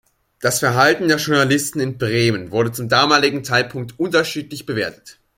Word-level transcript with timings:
Das 0.39 0.57
Verhalten 0.57 1.09
der 1.09 1.17
Journalisten 1.17 1.79
in 1.79 1.99
Bremen 1.99 2.49
wurde 2.49 2.71
zum 2.71 2.89
damaligen 2.89 3.43
Zeitpunkt 3.43 3.99
unterschiedlich 3.99 4.65
bewertet. 4.65 5.19